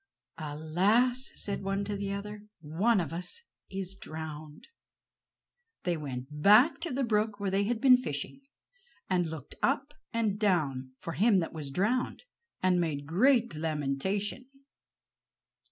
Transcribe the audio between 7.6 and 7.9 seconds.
had